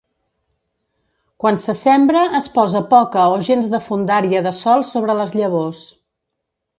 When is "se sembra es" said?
1.65-2.47